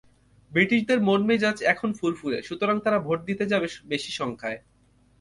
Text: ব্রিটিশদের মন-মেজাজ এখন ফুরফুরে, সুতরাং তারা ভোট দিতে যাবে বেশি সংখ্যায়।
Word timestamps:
ব্রিটিশদের 0.51 0.99
মন-মেজাজ 1.01 1.57
এখন 1.63 1.89
ফুরফুরে, 1.93 2.39
সুতরাং 2.41 2.75
তারা 2.79 2.99
ভোট 2.99 3.19
দিতে 3.25 3.43
যাবে 3.45 3.67
বেশি 3.85 4.11
সংখ্যায়। 4.11 4.59